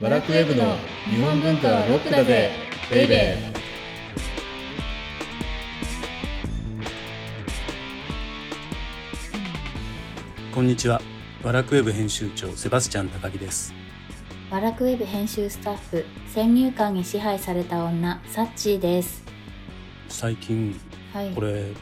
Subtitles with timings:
[0.00, 0.76] バラクウェブの
[1.08, 2.50] 日本文化はロックだぜ
[2.90, 3.56] ベイベー
[10.54, 11.00] こんにちは。
[11.42, 13.74] ワラクウェブ編集長セバスチャン高木です。
[14.50, 19.24] バラクウェブ編集スタッフ先入観に支配された女サッチーです
[20.08, 20.78] 最近
[21.12, 21.72] はいこれ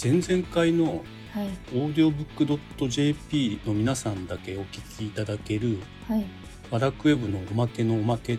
[0.00, 1.02] 前々回の
[1.32, 6.24] はいオーディオブックドット JP の皆さんだけお聞きいただけるはい
[6.70, 8.38] ワラクウェブのおまけのおまけっ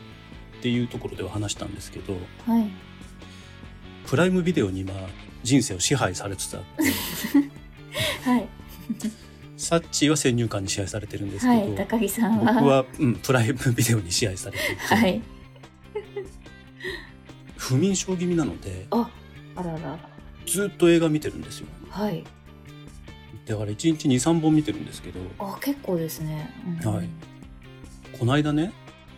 [0.62, 2.14] ていうところでは話したんですけど、
[2.46, 2.72] はい。
[4.08, 4.94] プライムビデオに今
[5.44, 6.84] 人生を支配されつつあって、
[8.30, 8.48] はい。
[9.58, 12.54] サッチーは先入観に支配されてるんですけど、はい高木さんは。
[12.54, 15.22] 僕は、うん、プライムビデオに支配されていて、はい。
[17.58, 19.10] 不眠症気味なのであ
[19.56, 20.00] あらら。
[20.46, 21.68] ずっと映画見てるんですよ。
[21.90, 22.24] はい。
[23.46, 25.20] だから1日23本見てるんですけど。
[25.40, 26.50] あ結構ですね、
[26.84, 26.94] うん。
[26.96, 27.10] はい
[28.22, 28.72] この間ね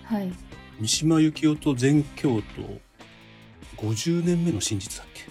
[0.05, 0.31] はい。
[0.79, 2.79] 三島由紀夫と全教徒
[3.75, 5.23] 50年目の真実だっけ？
[5.23, 5.25] っ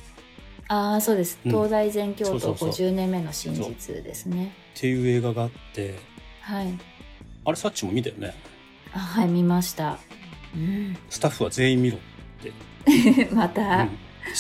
[0.69, 1.39] ああそうです。
[1.43, 1.51] うん。
[1.51, 2.69] 東大全教徒そうそうそう。
[2.89, 4.53] 50年目の真実ですね。
[4.75, 5.95] ていう映画があって。
[6.43, 6.67] はい。
[7.47, 8.35] あれサッチも見たよね？
[8.93, 9.97] あはい見ました。
[10.55, 10.95] うん。
[11.09, 11.97] スタッフは全員見ろ、
[13.33, 13.91] まうた、ん、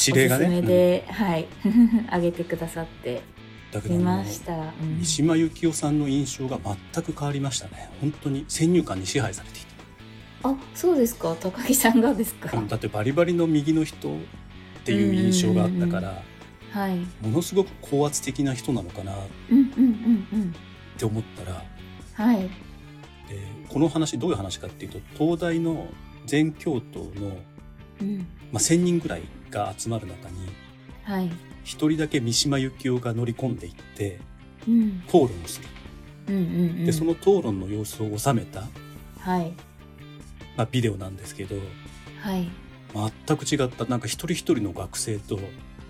[0.06, 0.44] 指令がね。
[0.44, 1.46] おすすめで、はい。
[2.11, 3.14] あげてくださって。
[3.17, 3.42] うん
[3.73, 4.98] だけどました、うん。
[5.01, 6.59] 三島由紀夫さんの印象が
[6.92, 7.91] 全く変わりましたね。
[8.01, 9.62] 本当に先入観に支配されてい
[10.45, 11.37] あそうですか。
[11.41, 14.19] 高木さんがですか、だってバリバリの右の人っ
[14.84, 16.23] ていう印象があったから
[16.73, 16.97] はい。
[17.20, 19.12] ものすごく高圧的な人なのかな。
[19.12, 19.17] っ
[20.98, 21.64] て思ったら
[22.14, 22.42] はい。
[22.42, 22.51] で
[23.69, 25.86] この話どういう話かっていうと東大の
[26.27, 27.39] 全教徒の、
[28.01, 28.19] うん。
[28.51, 30.48] まあ、1,000人ぐらいが集まる中に
[31.05, 31.31] はい
[31.64, 34.18] 一人だけ三島由紀夫が乗り込んでいって
[34.68, 35.02] うん。
[35.06, 35.68] 討論をする。
[36.28, 36.44] うんうんう
[36.82, 36.84] ん。
[36.86, 38.64] でその討論の様子を収めた、
[39.18, 39.52] はい。
[40.56, 41.56] まあ、ビデオなんですけど
[42.20, 42.48] はい。
[43.27, 45.39] 全く違ったなんか一人一人の学生と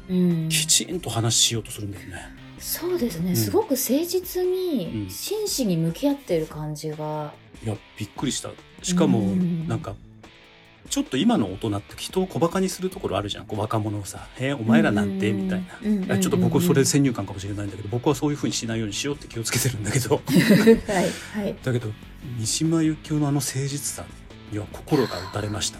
[0.08, 0.48] うん。
[0.48, 2.16] きちんと話しようとするんですね。
[2.58, 3.36] そうですね、うん。
[3.36, 4.52] すごく誠実うん。
[4.52, 7.32] に真摯に向き合ってる感じが、
[7.64, 8.50] いやびっくりした。
[8.82, 9.66] しかもうん。
[9.68, 9.94] なんか
[10.92, 13.46] ちょっと今の大人って人を小バカにするところあるじゃん。
[13.46, 15.78] こう若者をさ「えお前らなんて」みたいな。
[15.82, 16.20] うんうんうんうん。
[16.20, 20.16] ちょっと僕それ先入観かもしれないんだけど僕はそういうふうにしないようにしようって気をつけてるんだけど。
[20.20, 21.56] はいはい。
[21.64, 21.88] だけど
[22.38, 24.04] 三島由紀夫のあの誠実さ
[24.52, 25.78] には心が打たれました。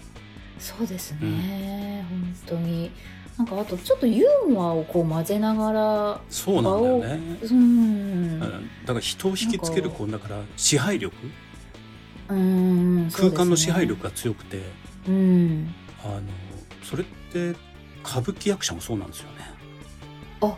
[0.59, 2.91] そうですね、本当に。
[3.37, 7.59] なんかあとちょっとユーモアをこう混ぜながらそうなんだよね、うん。
[7.59, 7.63] う
[8.37, 8.41] ん。
[8.41, 8.47] だ
[8.87, 11.15] から人を引きつけるなんかこうだから支配力？
[12.31, 14.63] うん空間の支配力が強くて、
[15.09, 15.75] うん。
[16.05, 16.23] あの
[16.83, 17.51] それって
[18.05, 19.39] 歌舞伎役者もそうなんですよね。
[20.41, 20.57] あ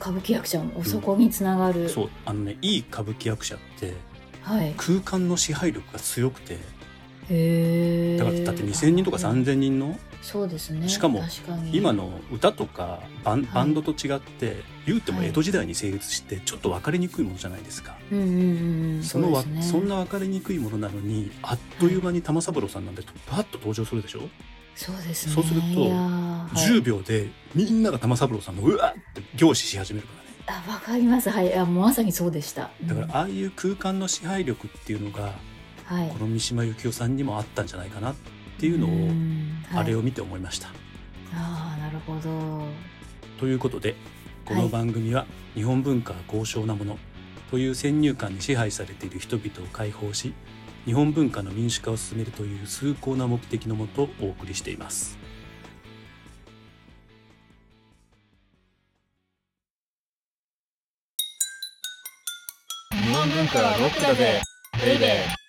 [0.00, 3.94] 歌舞伎役者もそこにつながる、そうあのねいい歌舞伎役者って
[4.42, 4.74] はい。
[4.76, 6.54] 空間の支配力が強くて。
[6.54, 10.88] へえだからだって2,000人とか3,000人のそうですね。
[10.88, 11.22] しかも
[11.70, 13.48] 今の歌とかバンはい。
[13.54, 15.28] バンドと違って言うてもはい。
[15.28, 17.94] 江戸時代に成立してちょっと分かりにくいものじゃないですか。
[18.10, 24.22] そのわそんな分かりにくいものなのにあっという間に玉三郎さんなんでパッと登場するでしょ、
[24.74, 25.34] そうですね。
[25.34, 26.56] そうするといやーはい。
[26.56, 30.62] 10秒でみんなが玉三郎さんのうわっって凝視し始めるからね。
[30.66, 31.28] あわかります。
[31.28, 31.54] はい。
[31.54, 32.70] あもうまさにそうでした。
[32.84, 33.12] だからうん。
[33.12, 35.34] ああいう空間の支配力っていうのが
[35.84, 36.08] はい。
[36.08, 38.12] この三島由紀夫さんにもあったんじゃないかな。
[38.12, 38.30] って
[38.62, 40.68] いうのをんはいあれを見て思いました。
[41.34, 42.66] ああなるほど
[43.38, 43.96] ということで
[44.44, 46.98] この番組は日本文化は高尚なもの
[47.50, 50.32] という先入観に支配されている人々を解放し
[50.84, 55.18] 日本文化の民主化を進めるという崇高な目的のもとお送りしています。
[62.92, 64.40] 日本文化はロックだぜ
[64.84, 65.43] ベイベー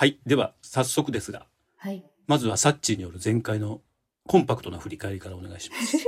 [0.00, 1.44] はいでは早速ですが
[1.76, 2.02] はい。
[2.26, 3.82] まずはサッチーによる前回の
[4.26, 5.98] コンパクトな振り返りからお願いします。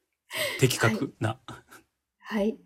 [0.60, 1.38] 的確な、
[2.20, 2.56] はい。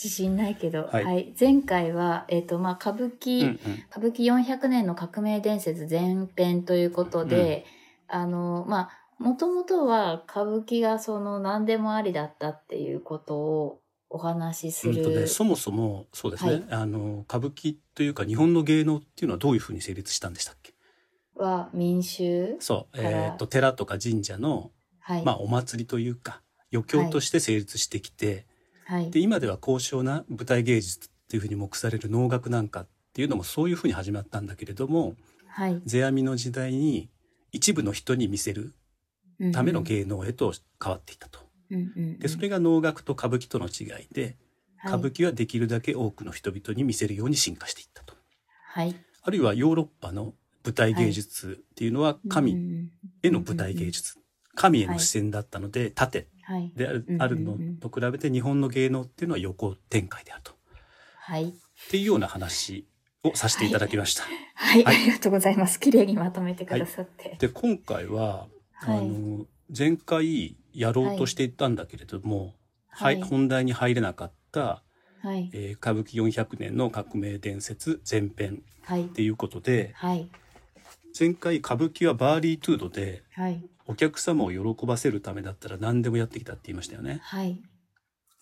[0.00, 1.04] 自信ないけど、はい。
[1.04, 3.54] はい、前回は、えっ、と、まあ、歌舞うん伎、うん。
[3.90, 7.66] 歌舞伎400年の革命伝説前編ということで、
[8.06, 13.80] あの、まあ、もともとは歌舞伎がその何でもありだったっていうことを
[14.10, 15.04] お話しする。
[15.04, 20.72] うね、そもそもそうですね、はいあの歌舞伎というか日本の芸能っていうのはどういうふうに成立したんでしたっけ？
[21.34, 24.70] は民衆そう、えー、と寺とか神社の、
[25.00, 25.24] はい。
[25.24, 28.46] まあ、お祭りというか余興として成立してきて、
[28.86, 29.10] はい。
[29.10, 35.14] で今では高尚な舞台芸術っていうふうに目される能楽なんかっていうのもそういうふうに始まったんだけれども
[35.48, 35.82] はい。
[35.86, 37.10] 世阿弥の時代に
[37.52, 38.74] 一部の人に見せる
[39.52, 40.52] ための芸能へと
[40.82, 41.40] 変わっていったと。
[41.40, 41.47] うん
[42.18, 44.36] でそれが能楽と歌舞伎との違いで、はい
[44.84, 48.14] 歌舞伎はできるだけ多くの人々に見せるように進化していったと。
[48.62, 48.94] はい。
[49.22, 50.34] あるいはヨーロッパの
[50.64, 52.90] 舞台芸術っていうのはう神ん
[53.22, 54.18] への舞台芸術。
[54.54, 56.72] 神への視線だったので縦はい。
[56.76, 60.52] であるあるのと比べて日本の芸能っていうのは横展開であると。
[61.16, 61.48] はい。
[61.48, 61.52] っ
[61.90, 62.86] ていうような話
[63.24, 64.22] をさせていただきました。
[64.54, 64.84] はい。
[64.84, 65.80] はいありがとうございます。
[65.80, 67.36] 綺麗にまとめてくださって。
[67.40, 69.44] で今回は、はいあの
[69.76, 72.54] 前回やろうとしていたんだけれども、
[72.88, 74.82] はいはい本題に入れなかった、
[75.22, 75.50] はい。
[75.52, 79.08] えー歌舞伎400年の革命伝説前編はいっ。
[79.08, 80.28] ていうことではい。
[81.18, 83.64] 前回歌舞伎はバーリートゥードではい。
[83.86, 87.20] お客様を喜ばせるためだったら何でもやってきたって言いましたよね。
[87.22, 87.60] はい。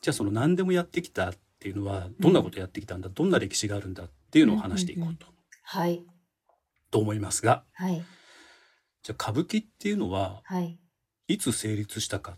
[0.00, 5.26] じゃあその何でもやってきたっていうのはどんなことやってきたんだ、どんな歴史があるんだっていうのを話していこうと,、
[5.62, 6.02] はい。
[6.90, 8.04] と思いますがはい。
[9.02, 10.60] じゃあ歌舞伎っていうのはは
[11.28, 11.34] い。
[11.34, 12.36] いつ成立したか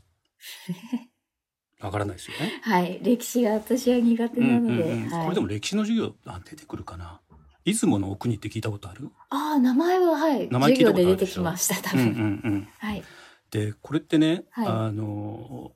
[1.80, 2.60] わからないですよね。
[2.62, 2.98] はい。
[3.02, 4.82] 歴史が私は苦手なので。
[4.82, 7.20] うんうんうんはいこれでも歴史の授業あ出てくるかな
[7.64, 9.10] 出雲の奥にって聞いたことある？
[9.30, 10.48] ああ、名前は、はい。
[10.48, 11.34] 名前聞いたことあるでしょ？
[11.34, 12.22] てきました、多うんうん分。
[12.44, 13.04] うんはい。
[13.50, 15.72] でこれってね、はいあの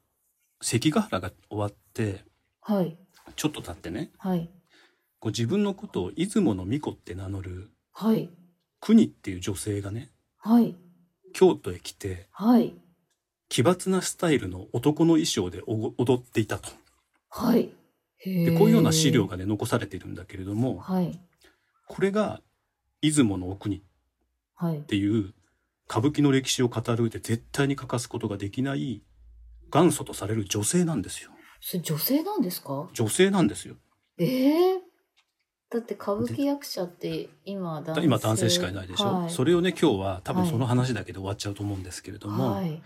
[0.60, 2.24] 関ヶ原が終わって
[2.62, 2.96] はい。
[3.36, 4.48] ちょっと経ってねはい。
[5.20, 8.28] こう自分のことを出雲の巫女って名乗るはい。
[8.80, 10.74] 国っていう女性がねはい。
[11.32, 12.74] 京都へ来てはい。
[13.52, 16.70] 奇抜なスタイルの男の衣装で踊っていたと。
[17.28, 17.68] はい。
[18.24, 21.20] ででこういうような資料がね残されているんだけれどもはい。
[21.86, 22.40] これが
[23.02, 23.80] 出雲の奥にっ
[24.54, 24.80] はい。
[24.80, 25.06] てい。
[25.06, 25.34] う
[25.86, 29.02] 歌舞伎の歴史を語る上で絶対に欠かすことができない
[29.70, 31.30] 元祖とされる女性なんですよ。
[31.60, 32.88] それ女性なんですか？
[32.94, 33.74] 女性なんですよ。
[34.16, 34.80] ええ
[35.68, 40.50] だって歌舞伎役者って今男性今男性しかいないでしょ、はい、それをね今日は多分はい。
[40.50, 42.82] その話だけで終わっちゃうと思うんですけれども、はい。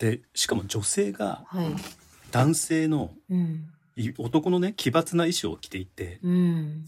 [0.00, 1.66] でしかも女性がはい。
[2.32, 3.68] 男性のうん。
[3.96, 6.86] い男のね奇抜な衣装を着ていてうん。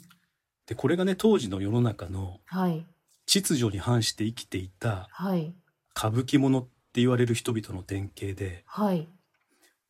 [0.66, 2.84] でこれがね当時の世の中のはい。
[3.26, 5.54] 秩序に反して生きていたはい。
[5.96, 9.06] 歌舞伎者って言われる人々の典型ではい。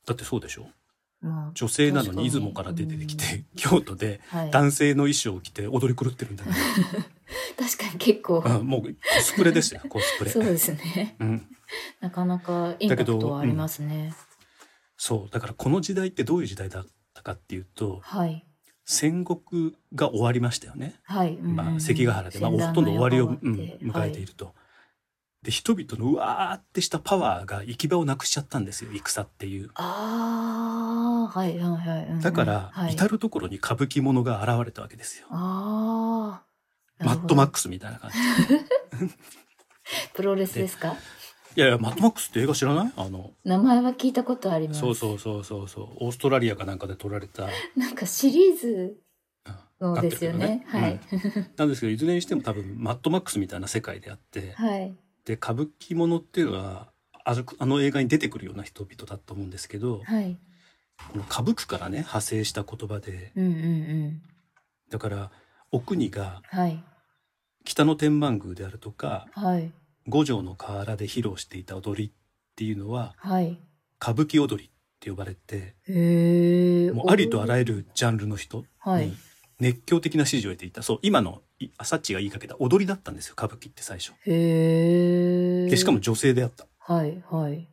[0.04, 0.62] だってそうでしょ？
[0.62, 0.72] まあ、
[1.54, 6.44] 女性なのに出雲から出てきて、京都ではい、男性の衣装を着て踊り狂ってるんだ。
[6.44, 6.50] か
[7.56, 8.88] 確かに結構、ら、うんもうコ
[9.20, 10.30] スプレですよコスプレ。
[10.30, 11.16] そうですね。
[11.20, 11.46] うん、
[12.00, 14.14] なかなかインパクトはありますね。
[14.96, 18.44] そうだからこの時代ってどういう時代だったかっていうとはい。
[18.84, 21.36] 戦国が終わりましたよね、はい。
[21.36, 21.50] うん。
[21.50, 24.54] うんまあ、関ヶ原で、まあ、ほとんど終わりを、がうん迎えていると。
[25.42, 29.70] で人々のうわーってしたパワーが行き場をなくしちゃったんですよ戦っていう。
[29.74, 32.20] ああ、はいはいはいうんうん。
[32.20, 35.26] だから、はい、至る所に歌舞伎者が現れたわけですよ。
[35.30, 36.42] あ
[37.00, 37.04] あ。
[37.04, 38.16] マッドマッククスみたいな感じ。
[40.14, 40.94] プロレスですか？
[41.56, 42.92] いやいや、マッドマックスって映画知らない？
[42.96, 44.80] あの、名前は聞いたことあります。
[44.80, 47.48] そうそうそうそうそう、オーストラリアかなんかで撮られた。
[47.76, 48.96] なんかシリーズ
[50.00, 50.64] ですよね。
[50.72, 51.00] なはい。
[51.56, 54.94] なんですけど、いずれにしても多分、 マッドマックスみたいな世界であって、はい。
[55.24, 56.92] で、歌舞伎者っていうのは、
[57.24, 57.34] あ
[57.66, 60.38] の映画に出てくるような人々だと思うんですけど、はい。
[61.10, 64.22] この歌舞伎からね、派生した言葉で、うんうんうん。
[64.90, 65.30] だから、
[65.70, 66.82] お国がはい。
[67.64, 69.72] 北の天満宮であるとか、はい。
[70.08, 72.12] 五条の河原で披露していた踊りっ
[72.56, 73.58] ていうのは、はい。
[74.00, 75.74] 歌舞伎踊りって呼ばれて。
[76.92, 79.16] もうありとあらゆゆるジャンルの人はいに
[79.60, 80.82] 熱狂的な支持を得ていた。
[80.82, 84.12] そう、今のいアサッチが言いかけた踊りだったんですよ、歌舞伎って最初。
[84.26, 86.66] で、しかも女性であった。
[86.80, 87.68] はいはい。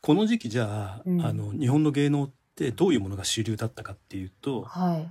[0.00, 5.08] この時期じゃあ、うんあの、日本の芸能ってどういうものが主流だったかっていうと、はい。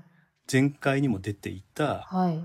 [0.51, 2.39] 前回にも出ていたはい。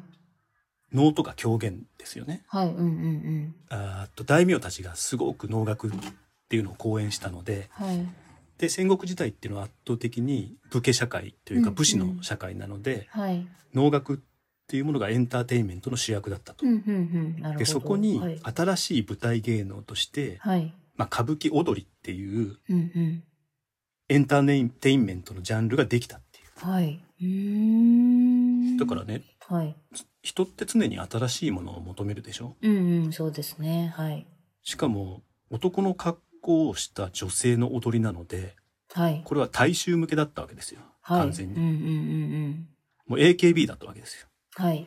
[0.92, 2.42] 能とか狂言ですよね。
[2.48, 2.68] はい。
[2.68, 3.54] うんうんうん。
[3.68, 5.90] あと大名たちがすごく能楽っ
[6.48, 8.06] ていうのを講演したので、はい。
[8.58, 13.46] で戦国時代っていうのは圧倒的に武家社会というかうん武士の社会なので、はい。
[13.72, 14.18] 能楽っ
[14.66, 16.66] ていうものがエンターテインメントの主役だったと。
[16.66, 17.56] うんうんうん。
[17.56, 18.40] でそこにはい。
[18.42, 20.74] 新しい舞台芸能として、はい。
[21.00, 23.22] まあ、歌舞伎踊りっていううんうん。
[24.10, 26.70] エンターテインメントのジャンルができたっていう。
[26.70, 27.00] はい。
[28.76, 28.78] う。
[28.78, 29.74] だからねはい。
[30.20, 32.54] 人って常に新しいものを求めるでしょ？
[32.60, 33.94] うんうん、そうですね。
[33.96, 34.26] はい。
[34.62, 38.56] しかも男の格好をした女性の踊りなので
[38.92, 39.22] はい。
[39.24, 41.20] これは大衆向けだったわけですよはい。
[41.20, 41.78] 完全にうんうんうんう
[42.48, 42.68] ん。
[43.06, 44.26] もう AKB だったわけですよ
[44.56, 44.86] はい。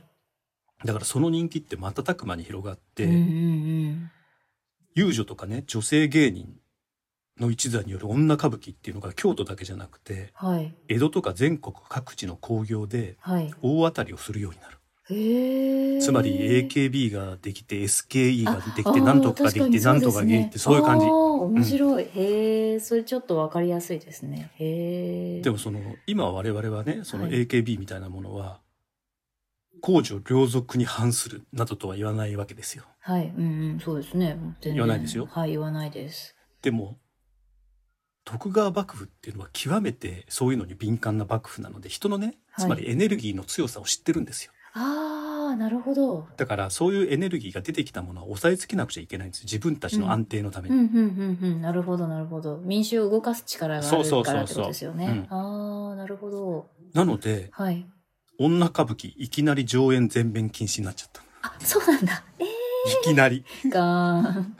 [0.85, 4.11] だからその人気って瞬く間に広がって、うんうんうん。
[4.95, 6.55] 遊女とかね女性芸人
[7.39, 10.73] の一座による女歌舞伎っていうのが京都だけじゃなくてはい。
[10.87, 13.53] 江戸とか全国各地の興行ではい。
[13.61, 14.77] 大当たりをするようになる
[15.09, 15.99] へえ。
[16.01, 22.03] つまり AKB ができて SKE ができあてなんとかができてなんとかができてそういう感じ面白い。
[22.03, 24.51] へえ、それちょっとわかりやすいですね。
[24.55, 25.41] へえ。
[25.41, 28.61] でもその今我々はねそのはい AKB みたいなものは
[29.83, 34.37] 公序良俗に反するなどとは言わないわけですよはい、うんうん、そうですね。
[34.61, 36.37] 言わないですよはい、言わないです。
[36.61, 36.97] でも
[38.23, 46.27] 徳川幕府っていうのは極めてそういうのに敏感な幕府なので人のねはいつまりエネルギーの強さを知ってるんですよ、ああ、なるほど。
[46.37, 51.61] だからそういうエネルギーが出てきたものは抑えつけなくちゃいけないんです自分たちの安定のために、うん、うん、うん、うん。
[51.61, 52.57] なるほど、なるほど。
[52.59, 55.27] 民衆を動かす力があそうそうそうそうるからってことですよね。
[55.29, 56.69] ああ、なるほど。
[56.93, 57.85] なのではい。
[58.39, 62.23] 女歌舞伎いきなり上演全面禁止になっちゃったあ、そうなんだ。
[62.39, 62.47] えい
[63.03, 64.57] きなりー、ガーン。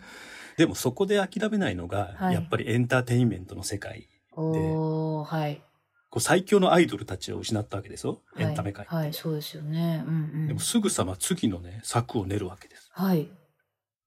[0.57, 5.61] でもそこで諦めないのが、はいやっぱりエンターテインメントの世界おー、はい。
[6.09, 10.03] こう最強のアイドルたちを失ったわけですよエンタメ界、はい、はい、そうですよね。
[10.07, 10.47] うん、うん。
[10.47, 13.27] でもすぐさま次のね作を練るわけですはい、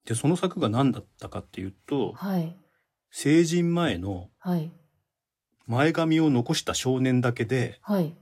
[0.05, 2.55] でその作が何だったかっていうとはい、
[3.11, 4.71] 成人前のはい、
[5.65, 8.15] 前髪を残した少年だけではい。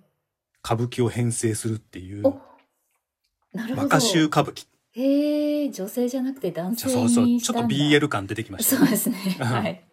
[0.66, 2.42] 歌舞伎を編成するっていうお
[3.54, 3.82] なるほど。
[3.84, 7.62] 若衆歌舞伎へえ、女性じゃなくて男性そうそうちょっと。
[7.68, 9.18] BL 感出てきましたそうですね。
[9.40, 9.84] うんはい。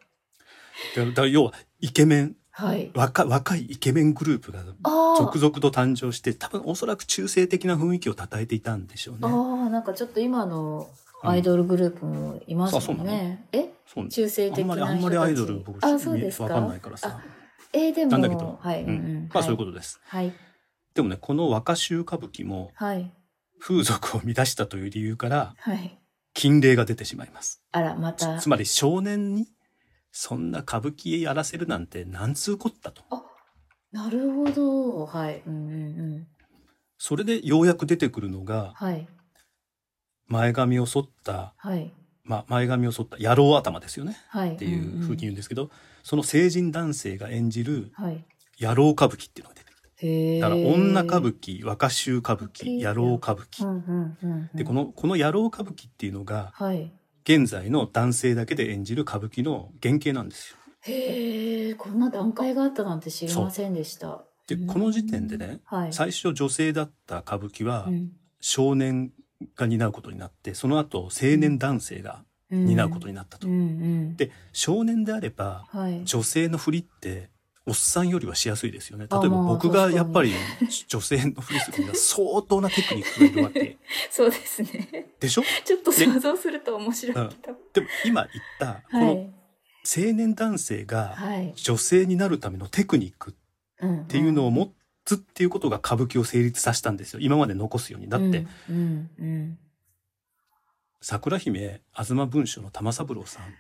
[0.97, 2.91] だだから要はイケメンはい。
[2.95, 9.33] 若若いイケメングループがあ続々と誕生して多分おそらく中性的な雰囲気を称えていたんでしょうあ、ね。
[9.35, 10.89] ああ、なんかちょっと今の
[11.23, 13.47] アイドルグループもいますあそうんね。
[13.53, 13.71] え？
[13.87, 15.77] そう中性的なあんまりアイドル僕。
[15.77, 15.81] わ
[16.49, 17.23] かんないからさあ。
[17.73, 18.83] えーでも、なんだけどはい。
[18.85, 18.93] うん
[19.27, 19.97] んまあそういうこことです。
[19.97, 20.17] と。
[20.17, 20.33] はい。
[20.95, 23.13] でもねこの若衆歌舞伎もはい。
[23.59, 25.99] 風俗を乱したという理由からはい。
[26.35, 27.63] 禁令が出てしまいます。
[27.73, 28.49] あら、またつ。
[28.49, 29.49] まり少年に
[30.11, 33.03] そんな歌舞伎やらせるなんてなんつうこったと。
[33.91, 35.07] なるほど。
[35.07, 35.43] はい。
[35.47, 35.77] うんうんう
[36.19, 36.27] ん。
[36.99, 39.07] それでようやく出てくるのがはい。
[40.27, 41.93] 前髪を剃った、はい。
[42.25, 44.53] まあ、前髪を剃った野郎頭ですよねはい。
[44.53, 45.71] っっていうふうに言うんですけど、
[46.03, 48.25] その成人男性が演じるはい。
[48.59, 49.72] 野郎歌舞伎っていうのが出て。
[50.41, 53.67] だから女歌舞伎、若衆歌舞伎、歌舞伎野郎歌舞伎。
[53.67, 54.51] うんうんうんうん。
[54.55, 56.93] で、この、この野郎歌舞伎っていうのが、はい。
[57.25, 60.57] 現在の男性だけで演じる歌舞伎の原型なんですよ。
[60.81, 64.25] へえ、こんな段階があったなんて知りませんでした。
[64.49, 65.93] で、うんこの時点でね、はい。
[65.93, 69.13] 最初女性だった歌舞伎はうん少年
[69.55, 73.47] が担うことになって、その後青年男性が担うことになったと。
[73.47, 74.17] うんうん。
[74.17, 76.05] で、少年であれば、はい。
[76.05, 77.31] 女性のふりって、
[77.65, 79.07] おっさんよりはしやすいですよね。
[79.11, 80.33] 例えば僕がやっぱり
[80.89, 83.79] 女性のふりするには相当なテクニックがいるわけ
[84.11, 85.13] そうですね。
[85.21, 85.43] でしょ？
[85.65, 87.57] ちょっと想像すると面白いけど。
[87.73, 89.33] でも今言った、このはい。
[89.97, 91.53] 青年男性がはい。
[91.57, 93.35] 女性になるためのテクニック
[93.85, 94.73] っていうのを持
[95.05, 97.21] つっていうことが歌舞伎を成立させたんですよ。
[97.21, 98.09] 今まで残すように。
[98.09, 99.59] だって、、うん、うん。
[101.01, 103.55] 桜姫、東文書の玉三郎さんの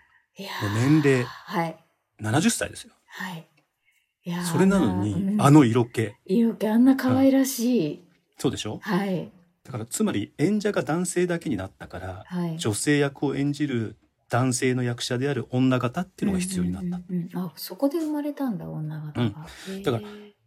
[0.74, 1.84] 年齢はい。
[2.20, 2.92] 70歳ですよ。
[3.06, 3.48] はい。
[4.50, 6.12] それなのに、うんあの色気。
[6.26, 8.04] 色気あんな可愛らしい。
[8.38, 8.78] そうでしょ？
[8.82, 9.30] はい。
[9.64, 12.58] だからつまり演者が男性だけになったから、はい。
[12.58, 13.96] 女性役を演じる
[14.28, 16.86] 男性の役者である女方っていうのが必要になった。
[16.86, 19.46] うんうんうんあ、そこで生まれたんだ、女方が。
[19.68, 20.04] へーだから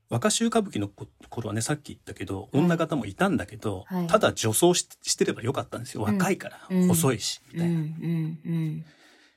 [0.08, 0.88] 若衆歌舞伎の
[1.30, 8.86] 頃はねさっき言ったけど女方もいたんだけど、はいただ女装ししてればよかったんですよ若いから、うん細いしみうん、うたいな、ん、うん。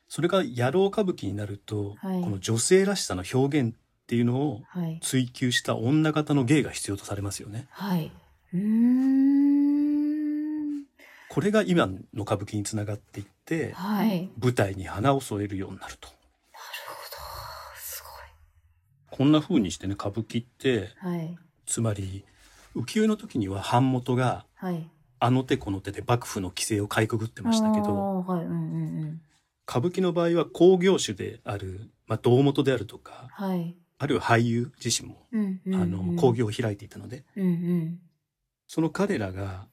[0.07, 3.75] それが野郎歌舞伎になると、はいこの女性らしさの表現
[4.09, 4.97] っていうのをはい。
[5.03, 8.11] 追求した女方の芸が必要とされますよねはい。
[8.55, 10.83] うーん。
[11.29, 14.31] これが今の歌舞伎につながっていってはい。
[14.41, 16.19] 舞台に花を添えるようになるとなる
[16.87, 17.79] ほど。
[17.79, 18.03] す
[19.11, 21.13] こんな風にしてね歌舞伎ってごい。
[21.13, 21.37] はい。
[21.67, 22.25] つまり
[22.75, 24.89] 浮世絵の時には版元がはい。
[25.19, 28.45] あの手この手で幕府の規制をかいくぐってましたけどはい。
[28.45, 28.57] うんうんう
[29.05, 29.21] ん。
[29.69, 33.75] 歌舞伎の場合は興行種である、まあ、胴元であるとかはい。
[33.99, 35.81] あるいは俳優自身も、うんうんうん。
[35.81, 37.99] あの興行を開いていたのでうん
[38.67, 39.67] その彼らが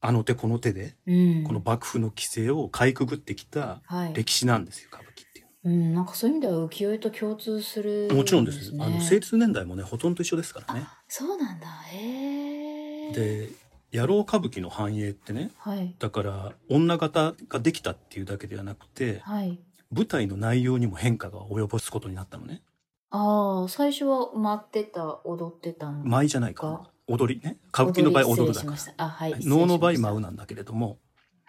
[0.00, 1.14] あの手この手でうん。
[1.14, 1.44] うん。
[1.44, 4.12] この幕府の規制をかいくぐってきたはい。
[4.12, 11.66] 歴史なんですよ歌舞伎っていううん、なんかそういう意味では浮世絵と共通する、のはもちろんですねあの成立年代もねほとんど一緒ですからねそうなんだ。
[11.92, 13.48] へえ。、で
[13.92, 15.94] 野郎歌舞伎の繁栄ってねはい。
[15.98, 19.58] だから女方ができたっていうだけではなくてはい。
[19.90, 22.62] 舞台の内容にも変化が及ぼすことになったのね
[23.10, 29.34] ああ、最初は待ってた、踊ってたん舞じゃないか踊りね歌舞伎の場合踊るだからしましたあ、はい。
[29.40, 30.98] 能の場合舞うなんだけれども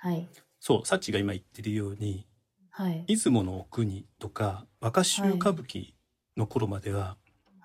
[0.01, 0.29] たはい。
[0.59, 2.25] そうサッチが今言ってるように
[2.69, 3.03] はい。
[3.07, 5.93] 出雲の国とか若衆歌舞伎
[6.37, 7.17] の頃までは、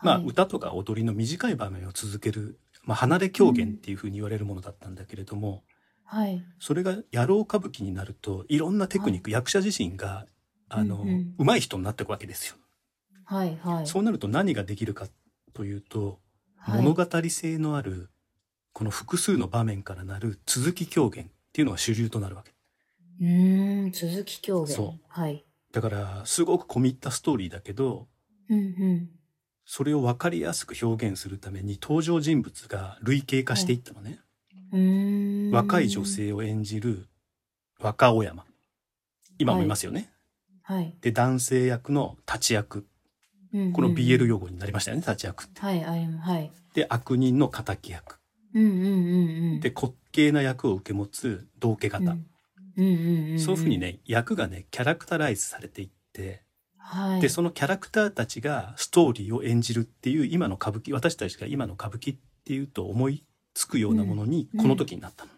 [0.03, 5.65] まあはい歌とか踊りの短い場面を続けるまあ、離れ狂言っていうふうに言われるものだったんだけれども、
[6.05, 6.45] はい。
[6.59, 10.27] それが野郎歌舞伎になるといろんなテクニック、役者自身が
[10.69, 12.57] あの、うんうん上手い人になっていくわけですよ。
[13.25, 13.59] はい。
[13.63, 13.87] はい。
[13.87, 15.07] そうなると何ができるか
[15.53, 16.19] というと、
[16.57, 18.09] はい物語性のある
[18.73, 22.53] この複数の場面からなる続き狂言っていうのが主流となるわけ。
[23.21, 24.75] うーん、続き狂言。
[24.75, 25.45] そうはい。
[25.73, 28.09] だからすごく込み入ったストーリーだけど
[28.49, 29.11] うんうん。
[29.67, 34.21] それを分かりやすく表現するために登場人物が類型化していったのね。
[34.73, 35.51] うーん。
[35.53, 36.05] 若い女。
[36.05, 37.07] 性を演じる
[37.79, 38.45] 若尾山。
[39.39, 40.11] 今もいますよね。
[40.63, 40.95] はい。
[41.01, 42.87] で男性役の立ち役。
[43.55, 45.61] うんうんこの BL 用語になりましたよね、立ち役って。
[45.61, 45.81] はい。
[45.81, 46.51] はい。
[46.75, 48.19] で悪人の敵役。
[48.53, 48.89] うんうんうんう
[49.57, 49.61] ん。
[49.61, 52.13] で滑稽な役を受け持つ道家型。
[52.13, 52.27] うん、
[52.77, 52.89] うんう
[53.29, 53.41] んうん。
[53.41, 53.79] そういうふうに。
[53.79, 56.43] ね役がねキャラクタライズされていって、
[56.79, 57.21] はい。
[57.21, 65.31] でそのキャラクターたちがストーリーを演じるっていう今の歌舞伎私たちが今の歌舞伎っていうと思いつくようなものにうんこの時になったの。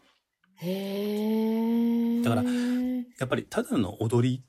[0.57, 2.23] へえ。
[2.23, 4.43] だからやっぱりただの踊り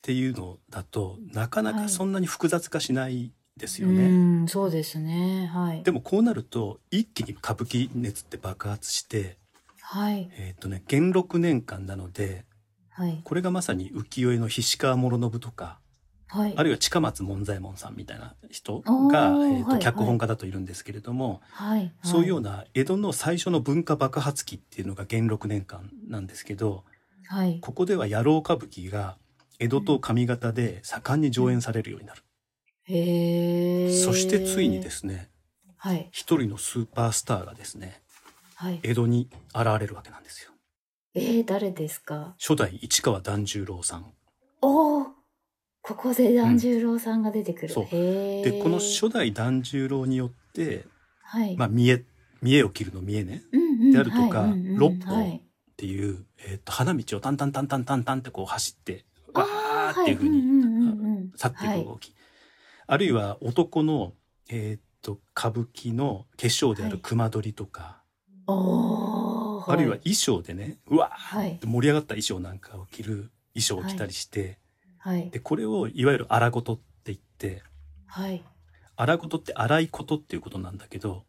[0.00, 4.04] っていうのだとなかなかそんなに複雑化しないですよね。
[4.04, 4.08] う
[4.44, 5.50] ん、そうですね。
[5.52, 5.82] はい。
[5.82, 9.36] でもこうなると一気に歌舞伎熱って爆発して、
[9.82, 10.30] はい。
[10.38, 12.46] えっ、とね元禄年間なので
[12.88, 13.20] はい。
[13.22, 15.78] これがまさに浮世絵の菱川諸信とか
[16.28, 16.54] はい。
[16.56, 21.92] あるいは近松門左衛門さんみたいな人が、えーとはいはい脚本家だといるんですけれども、はい。
[22.02, 22.50] そういうような。
[22.50, 26.84] な江戸の最初の文化爆発期っていうのが元禄年間なんですけど
[27.26, 27.60] はい。
[27.60, 29.18] ここでは野郎歌舞伎が
[29.60, 32.22] 江戸と上方で盛んに上演されるようになる、
[32.84, 33.92] へえ。
[33.92, 35.30] そしてついにですね
[35.76, 36.08] はい。
[36.10, 38.02] 一人のスーパースターがですね
[38.56, 38.80] はい。
[38.82, 40.50] 江戸に現れるわけなんですよ
[41.14, 42.34] えー、誰ですか？
[42.38, 44.12] 初代市川團十郎さん
[44.62, 45.06] おお
[45.82, 47.68] ここで團十郎さんが出てくる。
[47.68, 48.42] そうへえ。
[48.50, 50.86] でこの初代團十郎によって、
[51.22, 51.56] はい。
[51.56, 52.04] まあ、見え
[52.42, 55.42] 見栄を切るの見えねうんうんであるとかはいうんうん六歩はいっ
[55.76, 61.82] ていう、えー、と花道をタンタンタンタンタンタンってこう走ってあわーーっていうふうに去ってい。
[61.82, 62.14] く動き、
[62.86, 64.14] あるいは男の、
[64.48, 67.00] えー、と歌舞伎の化粧であるはい。
[67.02, 68.02] 熊取とか、
[68.46, 71.52] おーあるいは衣装でねうわーはい。
[71.52, 74.58] って盛り上がった衣装なんかを着る衣装を着たりして、
[74.98, 75.30] はい。
[75.30, 77.62] でこれをいわゆる荒事って言って。
[78.06, 78.42] はい。
[78.96, 81.24] 荒事って荒いことっていうことなんだけど。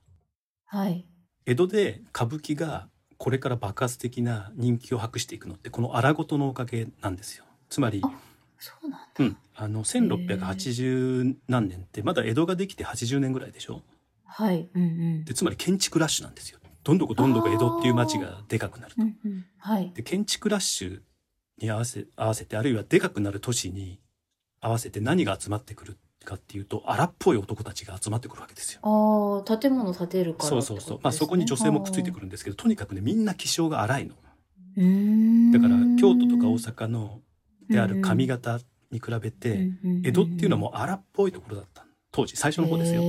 [0.65, 1.05] はい。
[1.45, 7.45] 江戸で歌舞伎がこれから爆発的な人気を博していくのってこの荒事のおかげなんですよ。
[7.71, 8.11] つまりあ
[8.59, 9.07] そうなんだ。
[9.17, 13.81] うん、あの1680何年ってまだ江戸ができて80年ぐらいでしょ？
[14.25, 14.69] はい。
[14.73, 15.25] うんうん。
[15.25, 19.45] でつまり建築ラッシュなんですよどんどこどんどこ江戸っていう町がでかくなるとうんうん。
[19.57, 19.91] はい。
[19.95, 20.99] で建築ラッシュ
[21.59, 23.99] に合わせ合わせてあるいはでかくなる都市に
[24.59, 32.21] 合わせて何が集まってくるかっていうと荒っぽい男たちが集まってくるわけですよああ、建物建てるからそうそうそうまあそこに女性もくっついてくる。
[32.21, 34.13] るんですけどとにかくねみんな気性が荒いの
[35.51, 37.19] だから京都とか大阪の
[37.71, 38.59] である上方
[38.91, 39.69] に比べて
[40.03, 43.01] 江戸っていうのはもう荒っぽいところだった当時最初の方ですよ。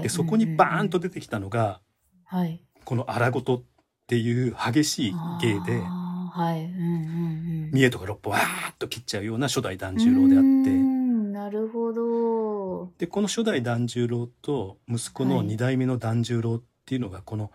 [0.00, 1.08] でそこにバーンとで。
[1.08, 1.80] 出てきたのが
[2.24, 2.62] はい。
[2.84, 3.62] この荒事っ
[4.06, 6.64] ていう激しい芸ではい。
[6.64, 7.70] うんうんうん。
[7.72, 12.92] 見栄とか六歩わーっと切っちゃうような初代團十郎であってんなるほど。
[12.98, 17.50] でこの初代團十郎と息子のはい二代目の團十郎っていうのがこの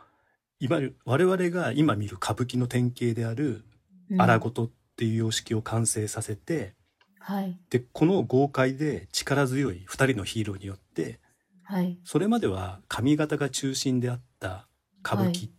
[0.59, 3.63] いわゆる我々が今見る歌舞伎の典型である
[4.11, 6.73] うん荒事っていう様式を完成させて、
[7.19, 7.57] はい。
[7.69, 11.19] でこの豪快で力強い二人のヒーローによって
[11.63, 11.97] はい。
[12.03, 14.67] それまでは上方が中心であった
[15.05, 15.51] 歌舞伎っ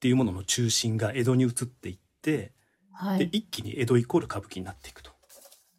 [0.00, 2.52] ていうものの中心が江戸に移っていって、
[2.92, 3.18] はい。
[3.18, 5.10] で一気に江戸イコール歌舞伎になっていくと、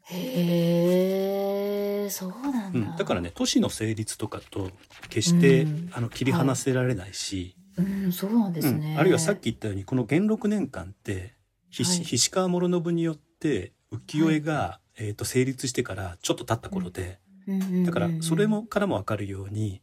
[0.04, 2.92] へえ、そうなんだ。
[2.92, 4.70] うん、だからね都市の成立とかと
[5.10, 8.94] 決して、うんあの切り離せられないし、うん、そうなんですね。
[8.94, 11.34] うんあるいはさっき言ったようにこの元禄年間って
[11.72, 17.20] 菱川諸信によって浮世絵が、えー、と成立してからちょっと経った頃で、
[17.86, 19.82] だからそれもからも分かるように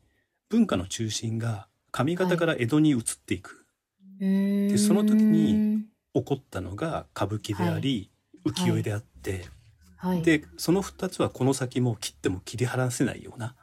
[0.49, 3.67] 文化の中心が上方から江戸に移っていく、
[4.21, 8.11] ででその時に、起こったのが歌舞伎であり、
[8.47, 9.45] 浮世絵であって、
[9.97, 13.55] はい、でその2つはこの先も切っても切り離せないような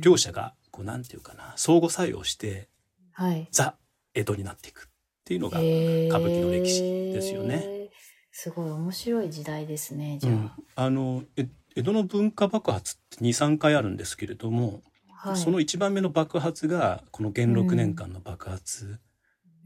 [0.00, 2.68] 両者がこうなんていうかな相互作用して
[3.12, 3.74] はい、ザ
[4.14, 4.88] 江戸になっていく
[5.28, 6.80] っていうのが、歌歌舞伎の歴史
[7.12, 7.90] ですよね。
[8.32, 10.16] すごい面白い時代ですね。
[10.18, 14.80] じゃうんあのえ江戸の文化爆発って23回あるんですけれども、
[15.22, 19.00] あ、はい、その1番目の爆発がこの元禄年間の爆発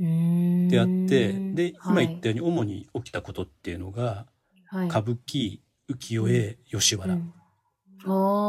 [0.00, 4.26] でであって、で今言ったように主に起きたことっていうのが、
[4.66, 7.32] はい、歌舞伎浮世絵吉原、うん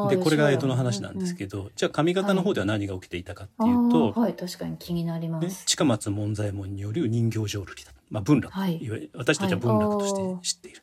[0.10, 4.36] でこれが江戸の話なんですけど、じゃあ上方の方では何が起きていたかってあいうと、ーはい。
[4.36, 8.84] 確かに気になりまね、す、近松門左衛門による人形浄瑠璃だ、まあ、文楽、はい。
[8.84, 10.82] いわゆる私たちは文楽として知っている、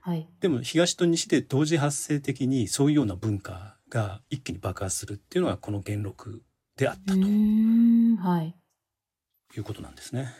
[0.00, 0.28] はい。
[0.40, 6.42] でも東と西で同時発生的にそういうような文化が一気に爆発するっていうのがこの元禄
[6.76, 8.16] であったとうーん。
[8.16, 8.54] はい。
[9.56, 10.34] いうことなんですね。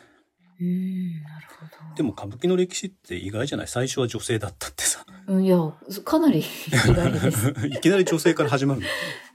[0.62, 1.94] うーんなるほど。
[1.96, 3.68] でも歌舞伎の歴史って意外じゃない？
[3.68, 5.05] 最初は女性だったってさ。
[5.27, 5.59] うんいや
[6.05, 6.42] かなり 意
[6.94, 7.55] 外です。
[7.66, 8.87] いきなり女性から始まるの、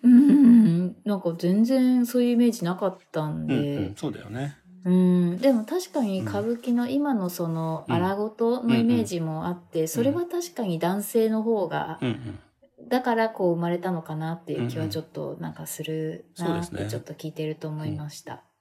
[0.03, 4.57] うんなんか全然そういうイメージなかったんうんで、うん、そうだよね。
[4.85, 7.95] うん、でも確かに歌舞伎の今のそのうん。
[7.95, 12.39] 荒事のイメージもあって、それは確かに男性の方が、うん
[12.79, 12.87] うん。
[12.89, 18.31] だからこう生まれたのかなっていう気はちょっとなんかするなってちょっと聞いてると思いました。
[18.31, 18.56] なるほど。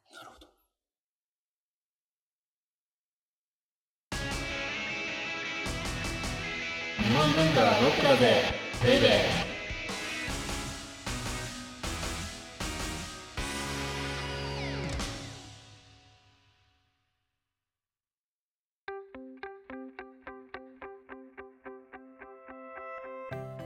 [7.17, 8.43] 本文化はロックだぜ
[8.85, 9.11] ベイベー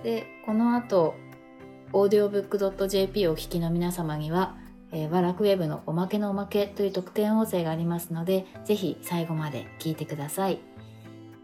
[0.05, 1.15] でこの後
[1.93, 4.57] オーディオブックドット JP をお聞きの皆様には、
[4.93, 10.70] えー、ワラクウェブのおまけのおまけという特典音声がありますのでぜひ最後まで聞いてください。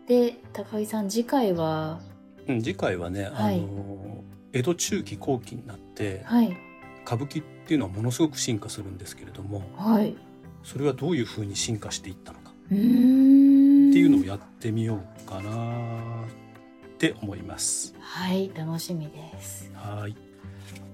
[0.07, 2.01] で高木さん次回は？
[2.49, 6.57] うん、次回はね、はいあの江戸中期後期になってはい
[7.05, 10.17] 歌舞伎っていうのはものすごく進化するんですけれどもはい
[10.63, 17.95] それはどういうふうに進化していったのかっていうのをやってみようかなって思います。
[18.01, 19.71] はい楽しみです。
[19.75, 20.17] はい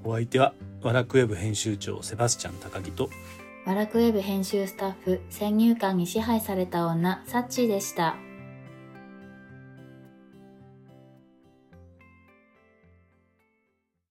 [0.05, 3.09] お相手はワラクウェブ編集長セバスチャン高木と
[3.65, 8.17] ワラクウェブ編集スタッフ先入観に支配された女サッチーでした。